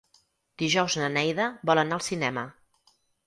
Dijous 0.61 0.95
na 1.01 1.09
Neida 1.17 1.45
vol 1.71 1.81
anar 1.83 1.99
al 1.99 2.03
cinema. 2.09 2.47